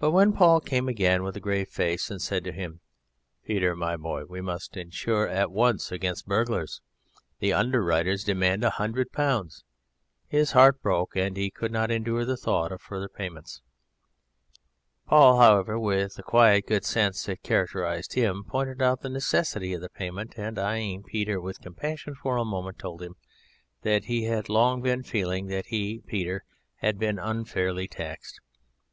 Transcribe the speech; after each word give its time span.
But 0.00 0.10
when 0.10 0.32
Paul 0.32 0.60
came 0.60 0.88
again 0.88 1.22
with 1.22 1.36
a 1.36 1.40
grave 1.40 1.68
face 1.68 2.10
and 2.10 2.20
said 2.20 2.42
to 2.42 2.50
him, 2.50 2.80
"Peter, 3.44 3.76
my 3.76 3.96
boy, 3.96 4.24
we 4.24 4.40
must 4.40 4.76
insure 4.76 5.28
at 5.28 5.48
once 5.52 5.92
against 5.92 6.26
burglars: 6.26 6.80
the 7.38 7.52
underwriters 7.52 8.24
demand 8.24 8.64
a 8.64 8.70
hundred 8.70 9.12
pounds," 9.12 9.62
his 10.26 10.50
heart 10.58 10.82
broke, 10.82 11.14
and 11.14 11.36
he 11.36 11.52
could 11.52 11.70
not 11.70 11.92
endure 11.92 12.24
the 12.24 12.36
thought 12.36 12.72
of 12.72 12.82
further 12.82 13.08
payments. 13.08 13.62
Paul, 15.06 15.38
however, 15.38 15.78
with 15.78 16.16
the 16.16 16.24
quiet 16.24 16.66
good 16.66 16.84
sense 16.84 17.22
that 17.26 17.44
characterised 17.44 18.14
him, 18.14 18.42
pointed 18.42 18.82
out 18.82 19.02
the 19.02 19.08
necessity 19.08 19.72
of 19.72 19.80
the 19.82 19.88
payment 19.88 20.34
and, 20.36 20.58
eyeing 20.58 21.04
Peter 21.04 21.40
with 21.40 21.60
compassion 21.60 22.16
for 22.16 22.38
a 22.38 22.44
moment, 22.44 22.80
told 22.80 23.02
him 23.02 23.14
that 23.82 24.06
he 24.06 24.24
had 24.24 24.48
long 24.48 24.82
been 24.82 25.04
feeling 25.04 25.46
that 25.46 25.66
he 25.66 26.02
(Peter) 26.08 26.44
had 26.78 26.98
been 26.98 27.20
unfairly 27.20 27.86
taxed. 27.86 28.40